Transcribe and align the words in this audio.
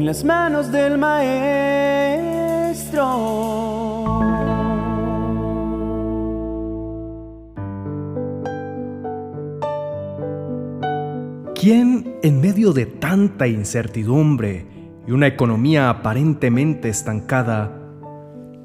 en 0.00 0.06
las 0.06 0.24
manos 0.24 0.72
del 0.72 0.96
Maestro. 0.96 1.50
¿Quién 11.54 12.16
en 12.22 12.40
medio 12.40 12.72
de 12.72 12.86
tanta 12.86 13.46
incertidumbre 13.46 14.66
y 15.06 15.12
una 15.12 15.26
economía 15.26 15.90
aparentemente 15.90 16.88
estancada 16.88 17.76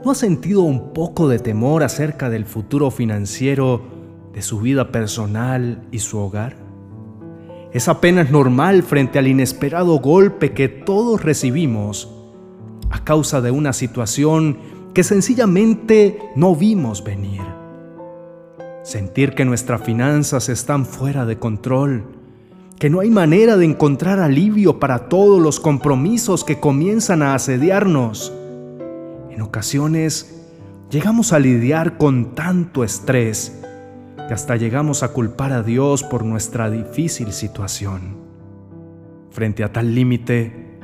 no 0.05 0.11
ha 0.11 0.15
sentido 0.15 0.61
un 0.61 0.93
poco 0.93 1.27
de 1.27 1.39
temor 1.39 1.83
acerca 1.83 2.29
del 2.29 2.45
futuro 2.45 2.91
financiero 2.91 3.81
de 4.31 4.41
su 4.41 4.61
vida 4.61 4.89
personal 4.89 5.85
y 5.91 5.99
su 5.99 6.17
hogar? 6.17 6.64
Es 7.75 7.89
apenas 7.89 8.31
normal 8.31 8.83
frente 8.83 9.19
al 9.19 9.27
inesperado 9.27 9.99
golpe 9.99 10.53
que 10.53 10.69
todos 10.69 11.21
recibimos 11.21 12.09
a 12.89 13.03
causa 13.03 13.41
de 13.41 13.51
una 13.51 13.73
situación 13.73 14.59
que 14.93 15.03
sencillamente 15.03 16.21
no 16.37 16.55
vimos 16.55 17.03
venir. 17.03 17.41
Sentir 18.81 19.35
que 19.35 19.43
nuestras 19.43 19.81
finanzas 19.81 20.47
están 20.47 20.85
fuera 20.85 21.25
de 21.25 21.37
control, 21.37 22.05
que 22.79 22.89
no 22.89 23.01
hay 23.01 23.09
manera 23.09 23.57
de 23.57 23.65
encontrar 23.65 24.21
alivio 24.21 24.79
para 24.79 25.09
todos 25.09 25.41
los 25.41 25.59
compromisos 25.59 26.45
que 26.45 26.61
comienzan 26.61 27.21
a 27.21 27.35
asediarnos. 27.35 28.31
En 29.29 29.41
ocasiones 29.41 30.47
llegamos 30.89 31.33
a 31.33 31.39
lidiar 31.39 31.97
con 31.97 32.35
tanto 32.35 32.85
estrés 32.85 33.64
que 34.27 34.33
hasta 34.33 34.55
llegamos 34.55 35.03
a 35.03 35.09
culpar 35.09 35.51
a 35.51 35.61
Dios 35.61 36.03
por 36.03 36.25
nuestra 36.25 36.69
difícil 36.69 37.31
situación. 37.31 38.17
Frente 39.29 39.63
a 39.63 39.71
tal 39.71 39.93
límite, 39.93 40.79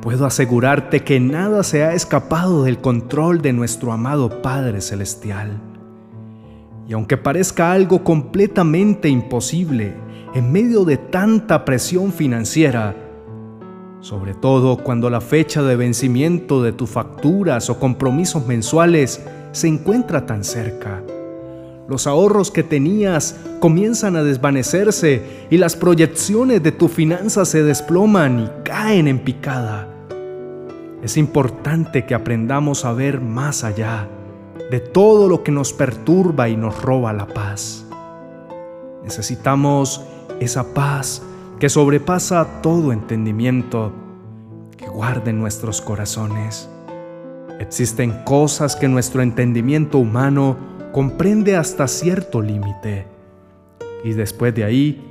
puedo 0.00 0.26
asegurarte 0.26 1.02
que 1.02 1.18
nada 1.18 1.62
se 1.62 1.82
ha 1.82 1.94
escapado 1.94 2.64
del 2.64 2.80
control 2.80 3.40
de 3.40 3.52
nuestro 3.52 3.92
amado 3.92 4.42
Padre 4.42 4.80
Celestial. 4.80 5.60
Y 6.86 6.92
aunque 6.92 7.16
parezca 7.16 7.72
algo 7.72 8.04
completamente 8.04 9.08
imposible 9.08 9.94
en 10.34 10.52
medio 10.52 10.84
de 10.84 10.98
tanta 10.98 11.64
presión 11.64 12.12
financiera, 12.12 12.94
sobre 14.00 14.34
todo 14.34 14.76
cuando 14.76 15.08
la 15.08 15.22
fecha 15.22 15.62
de 15.62 15.76
vencimiento 15.76 16.62
de 16.62 16.72
tus 16.72 16.90
facturas 16.90 17.70
o 17.70 17.80
compromisos 17.80 18.46
mensuales 18.46 19.24
se 19.52 19.68
encuentra 19.68 20.26
tan 20.26 20.44
cerca, 20.44 21.02
los 21.86 22.06
ahorros 22.06 22.50
que 22.50 22.62
tenías 22.62 23.36
comienzan 23.60 24.16
a 24.16 24.22
desvanecerse 24.22 25.46
y 25.50 25.58
las 25.58 25.76
proyecciones 25.76 26.62
de 26.62 26.72
tu 26.72 26.88
finanzas 26.88 27.48
se 27.48 27.62
desploman 27.62 28.40
y 28.40 28.62
caen 28.64 29.06
en 29.06 29.18
picada. 29.18 29.88
Es 31.02 31.18
importante 31.18 32.06
que 32.06 32.14
aprendamos 32.14 32.86
a 32.86 32.92
ver 32.94 33.20
más 33.20 33.64
allá 33.64 34.08
de 34.70 34.80
todo 34.80 35.28
lo 35.28 35.42
que 35.42 35.52
nos 35.52 35.74
perturba 35.74 36.48
y 36.48 36.56
nos 36.56 36.80
roba 36.80 37.12
la 37.12 37.26
paz. 37.26 37.84
Necesitamos 39.02 40.02
esa 40.40 40.72
paz 40.72 41.22
que 41.60 41.68
sobrepasa 41.68 42.62
todo 42.62 42.92
entendimiento, 42.92 43.92
que 44.78 44.88
guarde 44.88 45.34
nuestros 45.34 45.82
corazones. 45.82 46.70
Existen 47.60 48.24
cosas 48.24 48.74
que 48.74 48.88
nuestro 48.88 49.20
entendimiento 49.20 49.98
humano 49.98 50.73
comprende 50.94 51.56
hasta 51.56 51.88
cierto 51.88 52.40
límite. 52.40 53.04
Y 54.04 54.12
después 54.12 54.54
de 54.54 54.62
ahí, 54.62 55.04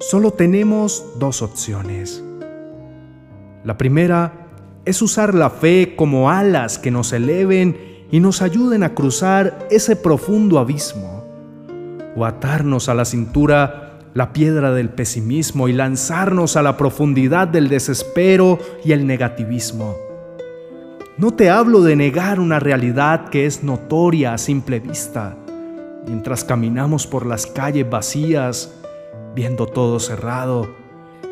solo 0.00 0.32
tenemos 0.32 1.12
dos 1.20 1.42
opciones. 1.42 2.24
La 3.62 3.78
primera 3.78 4.48
es 4.84 5.00
usar 5.02 5.32
la 5.32 5.50
fe 5.50 5.94
como 5.94 6.28
alas 6.28 6.80
que 6.80 6.90
nos 6.90 7.12
eleven 7.12 8.06
y 8.10 8.18
nos 8.18 8.42
ayuden 8.42 8.82
a 8.82 8.94
cruzar 8.94 9.68
ese 9.70 9.94
profundo 9.94 10.58
abismo, 10.58 11.24
o 12.16 12.24
atarnos 12.24 12.88
a 12.88 12.94
la 12.94 13.04
cintura 13.04 14.00
la 14.12 14.32
piedra 14.32 14.72
del 14.72 14.88
pesimismo 14.88 15.68
y 15.68 15.72
lanzarnos 15.72 16.56
a 16.56 16.62
la 16.62 16.76
profundidad 16.76 17.46
del 17.46 17.68
desespero 17.68 18.58
y 18.84 18.90
el 18.90 19.06
negativismo. 19.06 20.05
No 21.18 21.30
te 21.30 21.48
hablo 21.48 21.80
de 21.80 21.96
negar 21.96 22.40
una 22.40 22.60
realidad 22.60 23.30
que 23.30 23.46
es 23.46 23.64
notoria 23.64 24.34
a 24.34 24.38
simple 24.38 24.80
vista, 24.80 25.34
mientras 26.06 26.44
caminamos 26.44 27.06
por 27.06 27.24
las 27.24 27.46
calles 27.46 27.88
vacías, 27.88 28.74
viendo 29.34 29.66
todo 29.66 29.98
cerrado, 29.98 30.68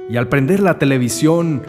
y 0.09 0.17
al 0.17 0.31
prender 0.31 0.61
la 0.61 0.78
televisión, 0.78 1.65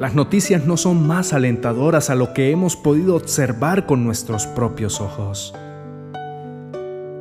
las 0.00 0.14
noticias 0.14 0.64
no 0.64 0.78
son 0.78 1.06
más 1.06 1.34
alentadoras 1.34 2.08
a 2.08 2.14
lo 2.14 2.32
que 2.32 2.50
hemos 2.52 2.74
podido 2.74 3.16
observar 3.16 3.84
con 3.84 4.02
nuestros 4.02 4.46
propios 4.46 5.02
ojos. 5.02 5.54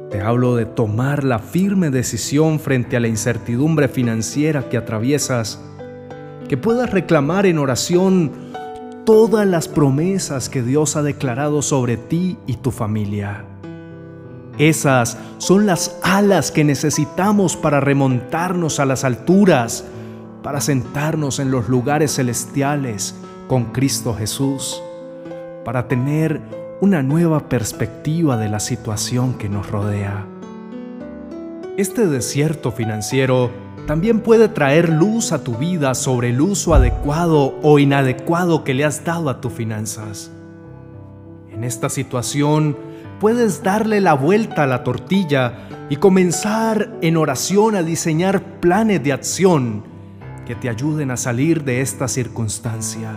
Te 0.09 0.21
hablo 0.21 0.55
de 0.55 0.65
tomar 0.65 1.25
la 1.25 1.39
firme 1.39 1.89
decisión 1.89 2.61
frente 2.61 2.95
a 2.95 3.01
la 3.01 3.09
incertidumbre 3.09 3.89
financiera 3.89 4.69
que 4.69 4.77
atraviesas, 4.77 5.61
que 6.47 6.55
puedas 6.55 6.89
reclamar 6.89 7.45
en 7.45 7.57
oración 7.57 8.46
todas 9.07 9.47
las 9.47 9.69
promesas 9.69 10.49
que 10.49 10.61
Dios 10.61 10.97
ha 10.97 11.01
declarado 11.01 11.61
sobre 11.61 11.95
ti 11.95 12.37
y 12.45 12.57
tu 12.57 12.71
familia. 12.71 13.45
Esas 14.57 15.17
son 15.37 15.65
las 15.65 15.97
alas 16.03 16.51
que 16.51 16.65
necesitamos 16.65 17.55
para 17.55 17.79
remontarnos 17.79 18.81
a 18.81 18.85
las 18.85 19.05
alturas, 19.05 19.85
para 20.43 20.59
sentarnos 20.59 21.39
en 21.39 21.51
los 21.51 21.69
lugares 21.69 22.15
celestiales 22.15 23.15
con 23.47 23.71
Cristo 23.71 24.13
Jesús, 24.13 24.83
para 25.63 25.87
tener 25.87 26.41
una 26.81 27.01
nueva 27.01 27.47
perspectiva 27.47 28.35
de 28.35 28.49
la 28.49 28.59
situación 28.59 29.35
que 29.35 29.47
nos 29.47 29.71
rodea. 29.71 30.25
Este 31.77 32.07
desierto 32.07 32.73
financiero 32.73 33.51
también 33.87 34.19
puede 34.19 34.49
traer 34.49 34.89
luz 34.89 35.31
a 35.31 35.45
tu 35.45 35.55
vida 35.55 35.95
sobre 35.95 36.29
el 36.29 36.41
uso 36.41 36.73
adecuado 36.73 37.57
o 37.63 37.79
inadecuado 37.79 38.65
que 38.65 38.73
le 38.73 38.83
has 38.83 39.05
dado 39.05 39.29
a 39.29 39.39
tus 39.39 39.53
finanzas. 39.53 40.29
En 41.49 41.63
esta 41.63 41.87
situación 41.89 42.77
puedes 43.21 43.63
darle 43.63 44.01
la 44.01 44.13
vuelta 44.13 44.63
a 44.63 44.67
la 44.67 44.83
tortilla 44.83 45.69
y 45.89 45.95
comenzar 45.95 46.97
en 47.01 47.15
oración 47.15 47.75
a 47.75 47.81
diseñar 47.81 48.59
planes 48.59 49.01
de 49.03 49.13
acción 49.13 49.85
que 50.45 50.53
te 50.53 50.67
ayuden 50.67 51.09
a 51.09 51.17
salir 51.17 51.63
de 51.63 51.79
esta 51.79 52.09
circunstancia. 52.09 53.13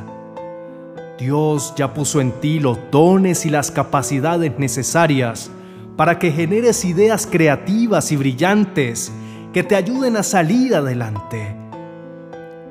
Dios 1.18 1.74
ya 1.76 1.92
puso 1.92 2.20
en 2.20 2.30
ti 2.40 2.60
los 2.60 2.78
dones 2.92 3.44
y 3.44 3.50
las 3.50 3.72
capacidades 3.72 4.56
necesarias 4.56 5.50
para 5.96 6.20
que 6.20 6.30
generes 6.30 6.84
ideas 6.84 7.26
creativas 7.26 8.12
y 8.12 8.16
brillantes 8.16 9.12
que 9.52 9.62
te 9.64 9.74
ayuden 9.74 10.16
a 10.16 10.22
salir 10.22 10.74
adelante. 10.74 11.56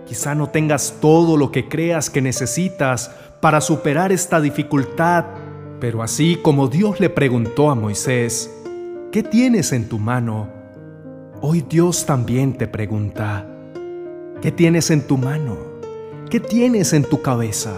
Quizá 0.06 0.34
no 0.34 0.50
tengas 0.50 0.96
todo 1.02 1.38
lo 1.38 1.52
que 1.52 1.68
creas 1.68 2.10
que 2.10 2.22
necesitas 2.22 3.12
para 3.42 3.62
superar 3.62 4.12
esta 4.12 4.42
dificultad, 4.42 5.26
pero 5.80 6.02
así 6.02 6.38
como 6.42 6.68
Dios 6.68 7.00
le 7.00 7.10
preguntó 7.10 7.70
a 7.70 7.76
Moisés, 7.76 8.50
¿qué 9.12 9.24
tienes 9.24 9.72
en 9.72 9.88
tu 9.90 10.00
mano? 10.00 10.50
Hoy 11.42 11.64
Dios 11.70 12.06
también 12.06 12.54
te 12.54 12.68
pregunta, 12.68 13.46
¿qué 14.42 14.52
tienes 14.52 14.90
en 14.90 15.02
tu 15.02 15.18
mano? 15.18 15.58
¿Qué 16.30 16.40
tienes 16.40 16.94
en 16.94 17.04
tu 17.04 17.22
cabeza? 17.22 17.74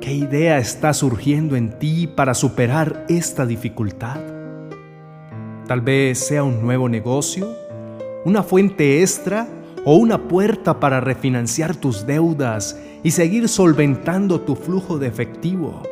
¿Qué 0.00 0.12
idea 0.12 0.58
está 0.58 0.92
surgiendo 0.94 1.54
en 1.56 1.78
ti 1.78 2.06
para 2.06 2.34
superar 2.34 3.04
esta 3.08 3.46
dificultad? 3.46 4.20
Tal 5.66 5.80
vez 5.82 6.18
sea 6.18 6.44
un 6.44 6.62
nuevo 6.62 6.88
negocio, 6.88 7.67
una 8.24 8.42
fuente 8.42 9.00
extra 9.02 9.48
o 9.84 9.96
una 9.96 10.28
puerta 10.28 10.80
para 10.80 11.00
refinanciar 11.00 11.76
tus 11.76 12.06
deudas 12.06 12.78
y 13.02 13.12
seguir 13.12 13.48
solventando 13.48 14.40
tu 14.40 14.56
flujo 14.56 14.98
de 14.98 15.06
efectivo. 15.06 15.82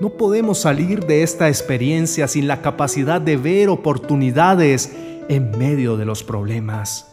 No 0.00 0.10
podemos 0.10 0.58
salir 0.58 1.06
de 1.06 1.22
esta 1.22 1.48
experiencia 1.48 2.28
sin 2.28 2.46
la 2.46 2.62
capacidad 2.62 3.20
de 3.20 3.36
ver 3.36 3.68
oportunidades 3.68 4.94
en 5.28 5.50
medio 5.58 5.96
de 5.96 6.04
los 6.04 6.22
problemas. 6.22 7.06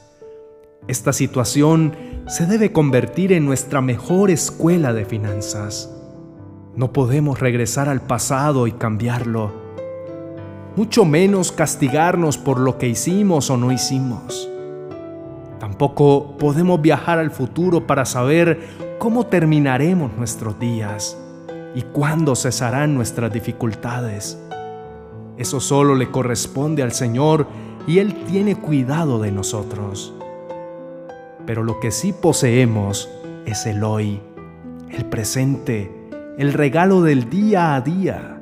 Esta 0.88 1.12
situación 1.12 1.95
se 2.27 2.45
debe 2.45 2.71
convertir 2.71 3.33
en 3.33 3.45
nuestra 3.45 3.81
mejor 3.81 4.30
escuela 4.30 4.94
de 4.94 5.06
finanzas. 5.06 5.91
No 6.75 6.94
podemos 6.94 7.39
regresar 7.39 7.89
al 7.89 8.01
pasado 8.01 8.68
y 8.68 8.74
cambiarlo 8.74 9.64
mucho 10.75 11.06
menos 11.06 11.51
castigarnos 11.51 12.38
por 12.38 12.60
lo 12.60 12.77
que 12.77 12.88
hicimos 12.88 13.50
o 13.50 13.57
no 13.57 13.72
hicimos. 13.72 14.50
Tampoco 15.60 16.38
podemos 16.38 16.81
viajar 16.81 17.18
al 17.18 17.31
futuro 17.31 17.88
para 17.88 18.06
saber 18.06 18.60
cómo 19.00 19.25
terminaremos 19.25 20.12
nuestros 20.18 20.60
días 20.60 21.18
y 21.74 21.81
cuándo 21.81 22.36
cesarán 22.36 22.94
nuestras 22.94 23.31
dificultades. 23.31 24.38
Eso 25.38 25.60
solo 25.60 25.95
le 25.95 26.12
corresponde 26.12 26.83
al 26.83 26.92
Señor 26.92 27.48
y 27.88 28.00
Él 28.00 28.13
tiene 28.25 28.56
cuidado 28.56 29.19
de 29.19 29.31
nosotros. 29.31 30.13
Pero 31.45 31.63
lo 31.63 31.80
que 31.80 31.92
sí 31.92 32.13
poseemos 32.13 33.10
es 33.45 33.66
el 33.66 33.83
hoy, 33.83 34.22
el 34.92 35.06
presente, 35.06 35.92
el 36.38 36.54
regalo 36.54 37.01
del 37.01 37.30
día 37.30 37.75
a 37.75 37.81
día, 37.81 38.34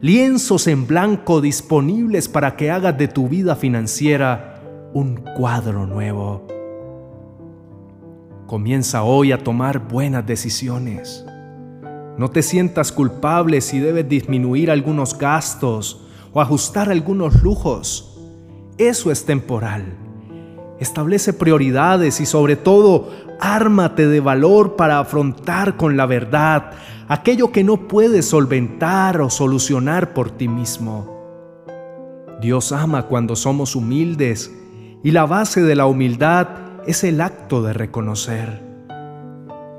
lienzos 0.00 0.68
en 0.68 0.86
blanco 0.86 1.40
disponibles 1.40 2.28
para 2.28 2.54
que 2.54 2.70
hagas 2.70 2.96
de 2.96 3.08
tu 3.08 3.28
vida 3.28 3.56
financiera 3.56 4.60
un 4.94 5.16
cuadro 5.36 5.86
nuevo. 5.86 6.46
Comienza 8.46 9.02
hoy 9.02 9.32
a 9.32 9.42
tomar 9.42 9.88
buenas 9.88 10.24
decisiones. 10.24 11.24
No 12.16 12.30
te 12.30 12.42
sientas 12.42 12.92
culpable 12.92 13.60
si 13.60 13.80
debes 13.80 14.08
disminuir 14.08 14.70
algunos 14.70 15.18
gastos 15.18 16.06
o 16.32 16.40
ajustar 16.40 16.90
algunos 16.90 17.42
lujos. 17.42 18.20
Eso 18.78 19.10
es 19.10 19.24
temporal. 19.24 19.84
Establece 20.78 21.32
prioridades 21.32 22.20
y 22.20 22.26
sobre 22.26 22.54
todo, 22.54 23.10
ármate 23.40 24.06
de 24.06 24.20
valor 24.20 24.76
para 24.76 25.00
afrontar 25.00 25.76
con 25.76 25.96
la 25.96 26.06
verdad 26.06 26.70
aquello 27.08 27.50
que 27.50 27.64
no 27.64 27.88
puedes 27.88 28.28
solventar 28.28 29.20
o 29.20 29.30
solucionar 29.30 30.12
por 30.12 30.30
ti 30.30 30.46
mismo. 30.46 31.16
Dios 32.40 32.70
ama 32.70 33.04
cuando 33.06 33.34
somos 33.34 33.74
humildes 33.74 34.54
y 35.02 35.10
la 35.10 35.24
base 35.26 35.62
de 35.62 35.74
la 35.74 35.86
humildad 35.86 36.48
es 36.86 37.02
el 37.04 37.20
acto 37.20 37.62
de 37.62 37.72
reconocer. 37.72 38.62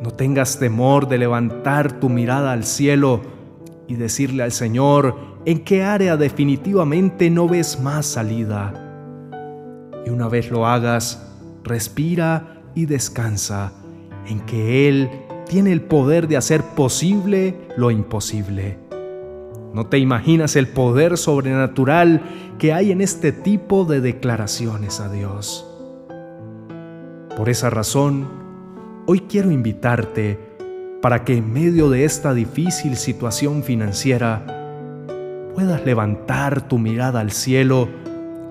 No 0.01 0.11
tengas 0.11 0.59
temor 0.59 1.07
de 1.07 1.19
levantar 1.19 1.99
tu 1.99 2.09
mirada 2.09 2.51
al 2.51 2.63
cielo 2.63 3.21
y 3.87 3.95
decirle 3.95 4.43
al 4.43 4.51
Señor 4.51 5.15
en 5.45 5.63
qué 5.63 5.83
área 5.83 6.17
definitivamente 6.17 7.29
no 7.29 7.47
ves 7.47 7.79
más 7.79 8.05
salida. 8.05 8.73
Y 10.05 10.09
una 10.09 10.27
vez 10.27 10.51
lo 10.51 10.65
hagas, 10.65 11.25
respira 11.63 12.61
y 12.75 12.85
descansa 12.85 13.73
en 14.25 14.39
que 14.41 14.87
Él 14.87 15.09
tiene 15.49 15.71
el 15.71 15.81
poder 15.81 16.27
de 16.27 16.37
hacer 16.37 16.63
posible 16.63 17.55
lo 17.75 17.89
imposible. 17.89 18.77
No 19.73 19.87
te 19.87 19.97
imaginas 19.97 20.55
el 20.55 20.67
poder 20.67 21.17
sobrenatural 21.17 22.21
que 22.59 22.71
hay 22.71 22.91
en 22.91 23.01
este 23.01 23.31
tipo 23.31 23.83
de 23.83 23.99
declaraciones 23.99 24.99
a 24.99 25.11
Dios. 25.11 25.65
Por 27.35 27.49
esa 27.49 27.71
razón, 27.71 28.29
hoy 29.07 29.21
quiero 29.21 29.51
invitarte 29.51 30.39
para 31.01 31.25
que 31.25 31.37
en 31.37 31.51
medio 31.51 31.89
de 31.89 32.05
esta 32.05 32.33
difícil 32.35 32.95
situación 32.95 33.63
financiera 33.63 34.45
puedas 35.55 35.83
levantar 35.83 36.67
tu 36.67 36.77
mirada 36.77 37.21
al 37.21 37.31
cielo 37.31 37.89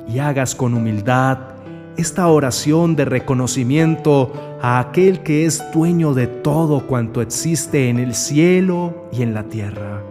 y 0.09 0.19
hagas 0.19 0.57
con 0.57 0.75
humildad 0.75 1.58
esta 1.99 2.29
oración 2.29 2.97
de 2.97 3.05
reconocimiento 3.05 4.33
a 4.63 4.79
aquel 4.79 5.23
que 5.23 5.45
es 5.45 5.63
dueño 5.75 6.15
de 6.15 6.29
todo 6.29 6.87
cuanto 6.87 7.21
existe 7.21 7.91
en 7.91 7.99
el 7.99 8.15
cielo 8.15 9.09
y 9.13 9.23
en 9.23 9.35
la 9.35 9.49
tierra. 9.49 10.03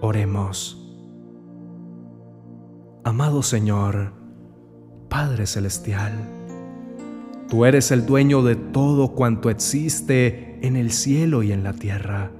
Oremos. 0.00 0.76
Amado 3.04 3.42
Señor, 3.42 4.14
Padre 5.08 5.46
Celestial, 5.46 6.12
Tú 7.50 7.64
eres 7.64 7.90
el 7.90 8.06
dueño 8.06 8.44
de 8.44 8.54
todo 8.54 9.08
cuanto 9.08 9.50
existe 9.50 10.64
en 10.64 10.76
el 10.76 10.92
cielo 10.92 11.42
y 11.42 11.50
en 11.50 11.64
la 11.64 11.72
tierra. 11.72 12.30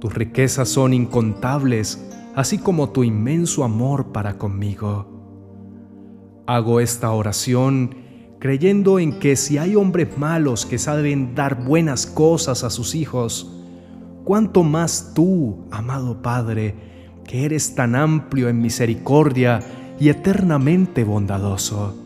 Tus 0.00 0.12
riquezas 0.12 0.68
son 0.68 0.92
incontables, 0.92 2.06
así 2.36 2.58
como 2.58 2.90
tu 2.90 3.04
inmenso 3.04 3.64
amor 3.64 4.12
para 4.12 4.36
conmigo. 4.36 5.11
Hago 6.52 6.80
esta 6.80 7.10
oración 7.12 7.94
creyendo 8.38 8.98
en 8.98 9.18
que 9.18 9.36
si 9.36 9.56
hay 9.56 9.74
hombres 9.74 10.18
malos 10.18 10.66
que 10.66 10.76
saben 10.76 11.34
dar 11.34 11.64
buenas 11.64 12.04
cosas 12.04 12.62
a 12.62 12.68
sus 12.68 12.94
hijos, 12.94 13.58
cuánto 14.24 14.62
más 14.62 15.12
tú, 15.14 15.64
amado 15.70 16.20
Padre, 16.20 16.74
que 17.24 17.46
eres 17.46 17.74
tan 17.74 17.94
amplio 17.94 18.50
en 18.50 18.60
misericordia 18.60 19.60
y 19.98 20.10
eternamente 20.10 21.04
bondadoso. 21.04 21.96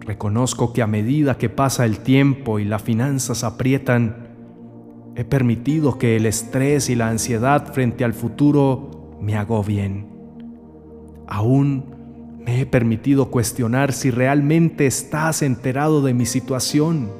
Reconozco 0.00 0.74
que 0.74 0.82
a 0.82 0.86
medida 0.86 1.38
que 1.38 1.48
pasa 1.48 1.86
el 1.86 2.00
tiempo 2.00 2.58
y 2.58 2.66
las 2.66 2.82
finanzas 2.82 3.42
aprietan, 3.42 4.34
he 5.16 5.24
permitido 5.24 5.96
que 5.96 6.16
el 6.16 6.26
estrés 6.26 6.90
y 6.90 6.94
la 6.94 7.08
ansiedad 7.08 7.72
frente 7.72 8.04
al 8.04 8.12
futuro 8.12 9.16
me 9.18 9.34
agobien. 9.34 10.10
Aún 11.26 11.99
me 12.44 12.60
he 12.60 12.66
permitido 12.66 13.30
cuestionar 13.30 13.92
si 13.92 14.10
realmente 14.10 14.86
estás 14.86 15.42
enterado 15.42 16.02
de 16.02 16.14
mi 16.14 16.26
situación, 16.26 17.10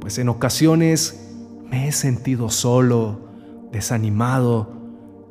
pues 0.00 0.18
en 0.18 0.28
ocasiones 0.28 1.30
me 1.70 1.88
he 1.88 1.92
sentido 1.92 2.50
solo, 2.50 3.28
desanimado 3.70 4.72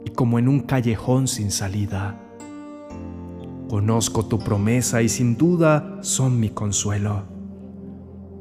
y 0.06 0.12
como 0.12 0.40
en 0.40 0.48
un 0.48 0.62
callejón 0.62 1.28
sin 1.28 1.52
salida. 1.52 2.20
Conozco 3.70 4.26
tu 4.26 4.40
promesa 4.40 5.02
y 5.02 5.10
sin 5.10 5.38
duda 5.38 6.00
son 6.02 6.40
mi 6.40 6.50
consuelo. 6.50 7.24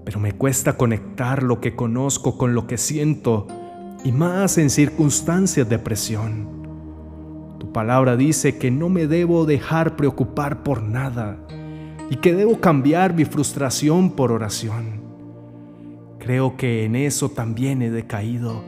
Pero 0.05 0.19
me 0.19 0.33
cuesta 0.33 0.77
conectar 0.77 1.43
lo 1.43 1.61
que 1.61 1.77
conozco 1.77 2.37
con 2.37 2.55
lo 2.55 2.67
que 2.67 2.79
siento 2.79 3.47
y 4.05 4.13
más 4.13 4.59
en 4.59 4.71
circunstancias 4.71 5.69
de 5.69 5.79
presión. 5.79 6.60
Tu 7.61 7.71
palabra 7.73 8.17
dice 8.17 8.57
que 8.57 8.71
no 8.71 8.89
me 8.89 9.07
debo 9.07 9.45
dejar 9.45 9.95
preocupar 9.95 10.63
por 10.63 10.83
nada 10.83 11.37
y 12.09 12.17
que 12.17 12.35
debo 12.35 12.59
cambiar 12.59 13.13
mi 13.13 13.27
frustración 13.27 14.13
por 14.13 14.33
oración. 14.33 15.03
Creo 16.19 16.57
que 16.57 16.87
en 16.87 16.97
eso 16.97 17.29
también 17.29 17.83
he 17.83 17.91
decaído. 17.91 18.63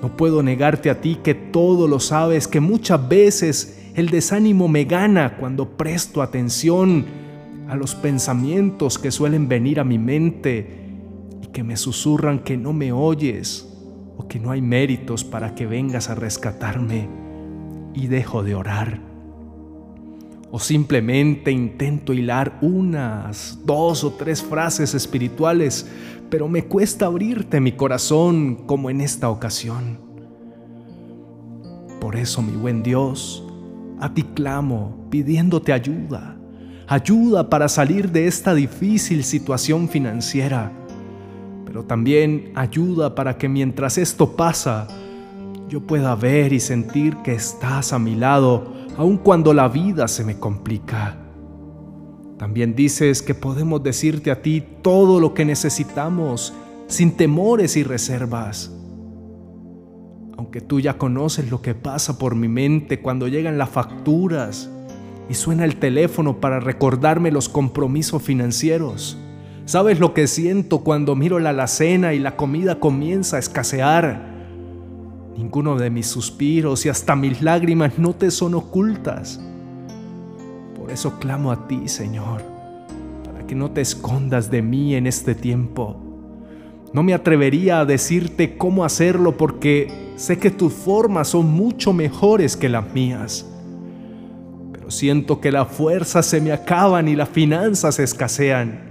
No 0.00 0.16
puedo 0.16 0.42
negarte 0.42 0.88
a 0.88 1.02
ti 1.02 1.18
que 1.22 1.34
todo 1.34 1.86
lo 1.86 2.00
sabes, 2.00 2.48
que 2.48 2.58
muchas 2.58 3.06
veces 3.06 3.90
el 3.94 4.08
desánimo 4.08 4.66
me 4.66 4.84
gana 4.84 5.36
cuando 5.36 5.76
presto 5.76 6.22
atención 6.22 7.04
a 7.68 7.76
los 7.76 7.94
pensamientos 7.94 8.98
que 8.98 9.10
suelen 9.10 9.46
venir 9.46 9.78
a 9.78 9.84
mi 9.84 9.98
mente 9.98 10.88
y 11.42 11.48
que 11.48 11.62
me 11.62 11.76
susurran 11.76 12.38
que 12.38 12.56
no 12.56 12.72
me 12.72 12.92
oyes 12.92 13.68
o 14.16 14.26
que 14.26 14.40
no 14.40 14.52
hay 14.52 14.62
méritos 14.62 15.22
para 15.22 15.54
que 15.54 15.66
vengas 15.66 16.08
a 16.08 16.14
rescatarme 16.14 17.29
y 17.94 18.06
dejo 18.06 18.42
de 18.42 18.54
orar. 18.54 19.00
O 20.50 20.58
simplemente 20.58 21.52
intento 21.52 22.12
hilar 22.12 22.58
unas, 22.60 23.58
dos 23.64 24.02
o 24.02 24.12
tres 24.12 24.42
frases 24.42 24.94
espirituales, 24.94 25.88
pero 26.28 26.48
me 26.48 26.64
cuesta 26.64 27.06
abrirte 27.06 27.60
mi 27.60 27.72
corazón 27.72 28.66
como 28.66 28.90
en 28.90 29.00
esta 29.00 29.30
ocasión. 29.30 29.98
Por 32.00 32.16
eso, 32.16 32.42
mi 32.42 32.56
buen 32.56 32.82
Dios, 32.82 33.44
a 34.00 34.12
ti 34.12 34.22
clamo 34.22 35.06
pidiéndote 35.10 35.72
ayuda, 35.72 36.36
ayuda 36.86 37.48
para 37.50 37.68
salir 37.68 38.10
de 38.10 38.26
esta 38.26 38.54
difícil 38.54 39.22
situación 39.22 39.88
financiera, 39.88 40.72
pero 41.64 41.84
también 41.84 42.50
ayuda 42.56 43.14
para 43.14 43.36
que 43.38 43.48
mientras 43.48 43.98
esto 43.98 44.34
pasa, 44.34 44.88
yo 45.70 45.80
pueda 45.86 46.14
ver 46.16 46.52
y 46.52 46.60
sentir 46.60 47.16
que 47.18 47.32
estás 47.32 47.94
a 47.94 47.98
mi 47.98 48.16
lado, 48.16 48.74
aun 48.98 49.16
cuando 49.16 49.54
la 49.54 49.68
vida 49.68 50.08
se 50.08 50.24
me 50.24 50.38
complica. 50.38 51.16
También 52.36 52.74
dices 52.74 53.22
que 53.22 53.34
podemos 53.34 53.82
decirte 53.82 54.30
a 54.30 54.42
ti 54.42 54.62
todo 54.82 55.20
lo 55.20 55.32
que 55.32 55.44
necesitamos, 55.44 56.52
sin 56.88 57.12
temores 57.12 57.76
y 57.76 57.84
reservas 57.84 58.72
aunque 60.40 60.62
tú 60.62 60.80
ya 60.80 60.96
conoces 60.96 61.50
lo 61.50 61.60
que 61.60 61.74
pasa 61.74 62.18
por 62.18 62.34
mi 62.34 62.48
mente 62.48 63.02
cuando 63.02 63.28
llegan 63.28 63.58
las 63.58 63.68
facturas 63.68 64.70
y 65.28 65.34
suena 65.34 65.66
el 65.66 65.76
teléfono 65.76 66.40
para 66.40 66.60
recordarme 66.60 67.30
los 67.30 67.50
compromisos 67.50 68.22
financieros. 68.22 69.18
¿Sabes 69.66 70.00
lo 70.00 70.14
que 70.14 70.26
siento 70.26 70.78
cuando 70.78 71.14
miro 71.14 71.38
la 71.40 71.50
alacena 71.50 72.14
y 72.14 72.18
la 72.18 72.36
comida 72.36 72.80
comienza 72.80 73.36
a 73.36 73.38
escasear? 73.38 74.29
Ninguno 75.40 75.76
de 75.76 75.90
mis 75.90 76.06
suspiros 76.06 76.86
y 76.86 76.88
hasta 76.88 77.16
mis 77.16 77.42
lágrimas 77.42 77.98
no 77.98 78.14
te 78.14 78.30
son 78.30 78.54
ocultas. 78.54 79.40
Por 80.76 80.90
eso 80.90 81.18
clamo 81.18 81.50
a 81.50 81.66
ti, 81.66 81.88
Señor, 81.88 82.42
para 83.24 83.46
que 83.46 83.54
no 83.54 83.70
te 83.70 83.80
escondas 83.80 84.50
de 84.50 84.62
mí 84.62 84.94
en 84.94 85.06
este 85.06 85.34
tiempo 85.34 86.10
no 86.92 87.04
me 87.04 87.14
atrevería 87.14 87.80
a 87.80 87.84
decirte 87.84 88.56
cómo 88.56 88.84
hacerlo 88.84 89.36
porque 89.36 90.12
sé 90.16 90.38
que 90.38 90.50
tus 90.50 90.72
formas 90.72 91.28
son 91.28 91.46
mucho 91.46 91.92
mejores 91.92 92.56
que 92.56 92.68
las 92.68 92.92
mías. 92.92 93.46
Pero 94.72 94.90
siento 94.90 95.40
que 95.40 95.52
las 95.52 95.68
fuerzas 95.68 96.26
se 96.26 96.40
me 96.40 96.50
acaban 96.50 97.06
y 97.06 97.14
las 97.14 97.28
finanzas 97.28 98.00
escasean. 98.00 98.88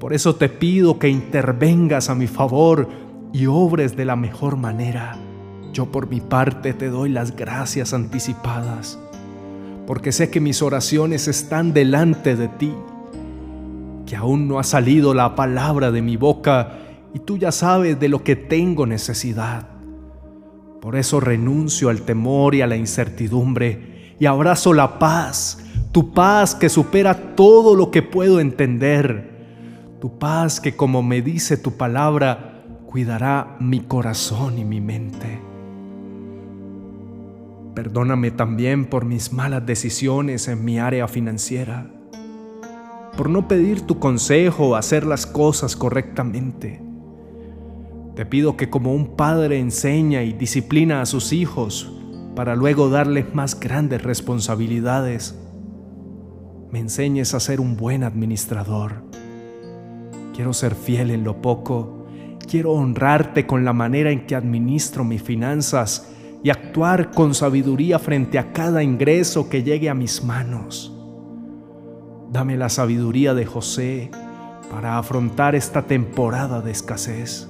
Por 0.00 0.12
eso 0.12 0.34
te 0.34 0.48
pido 0.48 0.98
que 0.98 1.08
intervengas 1.08 2.10
a 2.10 2.16
mi 2.16 2.26
favor 2.26 2.88
y 3.32 3.46
obres 3.46 3.96
de 3.96 4.04
la 4.04 4.16
mejor 4.16 4.56
manera. 4.56 5.16
Yo 5.74 5.86
por 5.86 6.08
mi 6.08 6.20
parte 6.20 6.72
te 6.72 6.88
doy 6.88 7.08
las 7.08 7.34
gracias 7.34 7.94
anticipadas, 7.94 8.96
porque 9.88 10.12
sé 10.12 10.30
que 10.30 10.38
mis 10.38 10.62
oraciones 10.62 11.26
están 11.26 11.72
delante 11.72 12.36
de 12.36 12.46
ti, 12.46 12.72
que 14.06 14.14
aún 14.14 14.46
no 14.46 14.60
ha 14.60 14.62
salido 14.62 15.14
la 15.14 15.34
palabra 15.34 15.90
de 15.90 16.00
mi 16.00 16.16
boca, 16.16 16.78
y 17.12 17.18
tú 17.18 17.38
ya 17.38 17.50
sabes 17.50 17.98
de 17.98 18.08
lo 18.08 18.22
que 18.22 18.36
tengo 18.36 18.86
necesidad. 18.86 19.66
Por 20.80 20.94
eso 20.94 21.18
renuncio 21.18 21.88
al 21.88 22.02
temor 22.02 22.54
y 22.54 22.62
a 22.62 22.68
la 22.68 22.76
incertidumbre 22.76 24.14
y 24.20 24.26
abrazo 24.26 24.74
la 24.74 25.00
paz, 25.00 25.58
tu 25.90 26.12
paz 26.12 26.54
que 26.54 26.68
supera 26.68 27.34
todo 27.34 27.74
lo 27.74 27.90
que 27.90 28.02
puedo 28.02 28.38
entender, 28.38 29.96
tu 30.00 30.20
paz 30.20 30.60
que 30.60 30.76
como 30.76 31.02
me 31.02 31.20
dice 31.20 31.56
tu 31.56 31.72
palabra, 31.72 32.62
cuidará 32.86 33.56
mi 33.58 33.80
corazón 33.80 34.56
y 34.56 34.64
mi 34.64 34.80
mente. 34.80 35.53
Perdóname 37.74 38.30
también 38.30 38.84
por 38.84 39.04
mis 39.04 39.32
malas 39.32 39.66
decisiones 39.66 40.46
en 40.46 40.64
mi 40.64 40.78
área 40.78 41.08
financiera, 41.08 41.90
por 43.16 43.28
no 43.28 43.48
pedir 43.48 43.80
tu 43.80 43.98
consejo 43.98 44.68
o 44.68 44.74
hacer 44.76 45.04
las 45.04 45.26
cosas 45.26 45.74
correctamente. 45.74 46.80
Te 48.14 48.24
pido 48.26 48.56
que 48.56 48.70
como 48.70 48.94
un 48.94 49.16
padre 49.16 49.58
enseña 49.58 50.22
y 50.22 50.32
disciplina 50.32 51.02
a 51.02 51.06
sus 51.06 51.32
hijos 51.32 51.92
para 52.36 52.54
luego 52.54 52.90
darles 52.90 53.34
más 53.34 53.58
grandes 53.58 54.02
responsabilidades, 54.02 55.36
me 56.70 56.78
enseñes 56.78 57.34
a 57.34 57.40
ser 57.40 57.60
un 57.60 57.76
buen 57.76 58.04
administrador. 58.04 59.02
Quiero 60.32 60.52
ser 60.52 60.76
fiel 60.76 61.10
en 61.10 61.24
lo 61.24 61.42
poco, 61.42 62.06
quiero 62.48 62.72
honrarte 62.72 63.48
con 63.48 63.64
la 63.64 63.72
manera 63.72 64.12
en 64.12 64.26
que 64.26 64.36
administro 64.36 65.02
mis 65.02 65.22
finanzas 65.22 66.08
y 66.44 66.50
actuar 66.50 67.10
con 67.10 67.34
sabiduría 67.34 67.98
frente 67.98 68.38
a 68.38 68.52
cada 68.52 68.82
ingreso 68.82 69.48
que 69.48 69.62
llegue 69.62 69.88
a 69.88 69.94
mis 69.94 70.22
manos. 70.22 70.92
Dame 72.30 72.58
la 72.58 72.68
sabiduría 72.68 73.32
de 73.32 73.46
José 73.46 74.10
para 74.70 74.98
afrontar 74.98 75.54
esta 75.54 75.86
temporada 75.86 76.60
de 76.60 76.70
escasez, 76.70 77.48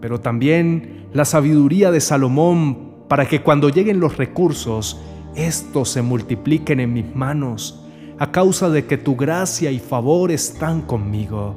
pero 0.00 0.18
también 0.18 1.06
la 1.12 1.24
sabiduría 1.24 1.92
de 1.92 2.00
Salomón 2.00 3.06
para 3.06 3.28
que 3.28 3.42
cuando 3.42 3.68
lleguen 3.68 4.00
los 4.00 4.16
recursos, 4.16 5.00
estos 5.36 5.88
se 5.90 6.02
multipliquen 6.02 6.80
en 6.80 6.92
mis 6.92 7.14
manos 7.14 7.84
a 8.18 8.32
causa 8.32 8.68
de 8.68 8.86
que 8.86 8.98
tu 8.98 9.14
gracia 9.14 9.70
y 9.70 9.78
favor 9.78 10.32
están 10.32 10.82
conmigo. 10.82 11.54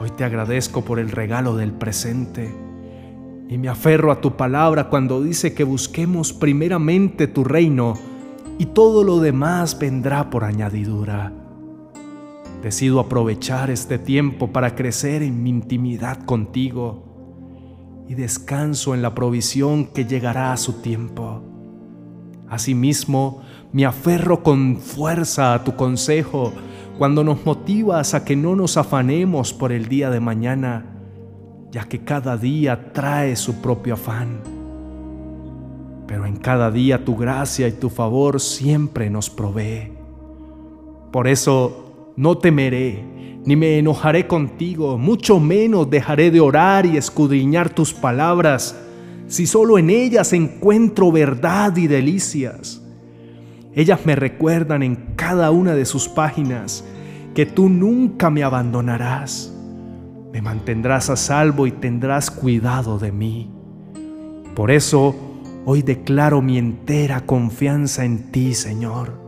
Hoy 0.00 0.08
te 0.16 0.24
agradezco 0.24 0.82
por 0.82 0.98
el 0.98 1.10
regalo 1.10 1.56
del 1.56 1.72
presente 1.72 2.65
y 3.48 3.58
me 3.58 3.68
aferro 3.68 4.10
a 4.10 4.20
tu 4.20 4.36
palabra 4.36 4.88
cuando 4.88 5.22
dice 5.22 5.54
que 5.54 5.64
busquemos 5.64 6.32
primeramente 6.32 7.28
tu 7.28 7.44
reino 7.44 7.94
y 8.58 8.66
todo 8.66 9.04
lo 9.04 9.20
demás 9.20 9.78
vendrá 9.78 10.30
por 10.30 10.44
añadidura. 10.44 11.32
Decido 12.62 12.98
aprovechar 12.98 13.70
este 13.70 13.98
tiempo 13.98 14.52
para 14.52 14.74
crecer 14.74 15.22
en 15.22 15.42
mi 15.42 15.50
intimidad 15.50 16.24
contigo 16.24 18.04
y 18.08 18.14
descanso 18.14 18.94
en 18.94 19.02
la 19.02 19.14
provisión 19.14 19.86
que 19.86 20.04
llegará 20.04 20.52
a 20.52 20.56
su 20.56 20.74
tiempo. 20.80 21.42
Asimismo, 22.48 23.42
me 23.72 23.84
aferro 23.84 24.42
con 24.42 24.78
fuerza 24.78 25.54
a 25.54 25.64
tu 25.64 25.76
consejo 25.76 26.52
cuando 26.98 27.22
nos 27.22 27.44
motivas 27.44 28.14
a 28.14 28.24
que 28.24 28.36
no 28.36 28.56
nos 28.56 28.76
afanemos 28.76 29.52
por 29.52 29.70
el 29.70 29.88
día 29.88 30.10
de 30.10 30.20
mañana 30.20 30.95
ya 31.76 31.84
que 31.84 31.98
cada 31.98 32.38
día 32.38 32.90
trae 32.94 33.36
su 33.36 33.60
propio 33.60 33.92
afán. 33.92 34.40
Pero 36.06 36.24
en 36.24 36.36
cada 36.36 36.70
día 36.70 37.04
tu 37.04 37.14
gracia 37.14 37.68
y 37.68 37.72
tu 37.72 37.90
favor 37.90 38.40
siempre 38.40 39.10
nos 39.10 39.28
provee. 39.28 39.92
Por 41.12 41.28
eso 41.28 42.14
no 42.16 42.38
temeré, 42.38 43.04
ni 43.44 43.56
me 43.56 43.78
enojaré 43.78 44.26
contigo, 44.26 44.96
mucho 44.96 45.38
menos 45.38 45.90
dejaré 45.90 46.30
de 46.30 46.40
orar 46.40 46.86
y 46.86 46.96
escudriñar 46.96 47.68
tus 47.68 47.92
palabras, 47.92 48.74
si 49.26 49.46
solo 49.46 49.76
en 49.76 49.90
ellas 49.90 50.32
encuentro 50.32 51.12
verdad 51.12 51.76
y 51.76 51.88
delicias. 51.88 52.80
Ellas 53.74 54.00
me 54.06 54.16
recuerdan 54.16 54.82
en 54.82 54.96
cada 55.14 55.50
una 55.50 55.74
de 55.74 55.84
sus 55.84 56.08
páginas 56.08 56.86
que 57.34 57.44
tú 57.44 57.68
nunca 57.68 58.30
me 58.30 58.44
abandonarás 58.44 59.52
me 60.36 60.42
mantendrás 60.42 61.08
a 61.08 61.16
salvo 61.16 61.66
y 61.66 61.72
tendrás 61.72 62.30
cuidado 62.30 62.98
de 62.98 63.10
mí. 63.10 63.50
Por 64.54 64.70
eso 64.70 65.16
hoy 65.64 65.80
declaro 65.80 66.42
mi 66.42 66.58
entera 66.58 67.24
confianza 67.24 68.04
en 68.04 68.32
ti, 68.32 68.52
Señor. 68.52 69.18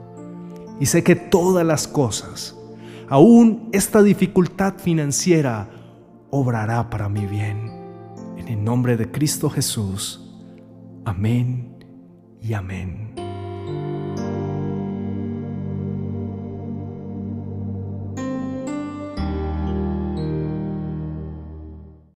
Y 0.78 0.84
sé 0.84 1.02
que 1.02 1.16
todas 1.16 1.64
las 1.64 1.88
cosas, 1.88 2.58
aún 3.08 3.70
esta 3.72 4.02
dificultad 4.02 4.74
financiera, 4.76 5.70
obrará 6.28 6.90
para 6.90 7.08
mi 7.08 7.24
bien. 7.24 7.72
En 8.36 8.46
el 8.48 8.62
nombre 8.62 8.98
de 8.98 9.10
Cristo 9.10 9.48
Jesús. 9.48 10.30
Amén 11.06 11.74
y 12.42 12.52
amén. 12.52 13.07